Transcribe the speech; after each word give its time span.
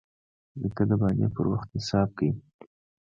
نیکه 0.59 0.83
د 0.89 0.91
بانې 0.99 1.27
پر 1.35 1.45
وخت 1.51 1.69
انصاف 1.73 2.09
کوي. 2.17 2.31